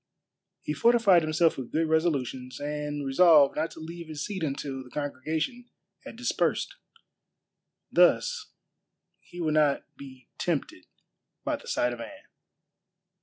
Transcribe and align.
He 0.63 0.73
fortified 0.73 1.21
himself 1.21 1.57
with 1.59 1.71
good 1.71 1.87
resolutions, 1.87 2.59
and 2.59 3.05
resolved 3.05 3.55
not 3.55 3.69
to 3.69 3.79
leave 3.79 4.07
his 4.07 4.25
seat 4.25 4.41
until 4.41 4.83
the 4.83 4.89
congregation 4.89 5.69
had 6.05 6.15
dispersed. 6.15 6.75
Thus 7.91 8.47
he 9.19 9.39
would 9.39 9.53
not 9.53 9.83
be 9.97 10.27
tempted 10.39 10.87
by 11.43 11.57
the 11.57 11.67
sight 11.67 11.93
of 11.93 12.01
Anne. 12.01 12.23